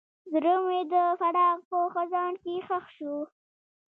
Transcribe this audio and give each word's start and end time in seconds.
زړه 0.31 0.55
مې 0.65 0.79
د 0.91 0.95
فراق 1.19 1.59
په 1.69 1.77
خزان 1.93 2.33
کې 2.43 2.53
ښخ 2.67 2.85
شو. 2.97 3.15